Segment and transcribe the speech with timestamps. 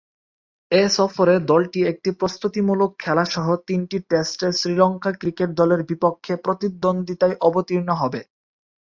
[0.71, 8.21] এ সফরে দলটি একটি প্রস্তুতিমূলক খেলাসহ তিনটি টেস্টে শ্রীলঙ্কা ক্রিকেট দলের বিপক্ষে প্রতিদ্বন্দ্বিতায় অবতীর্ণ হবে।